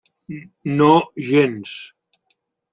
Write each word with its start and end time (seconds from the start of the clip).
No 0.79 0.89
gens. 1.27 1.77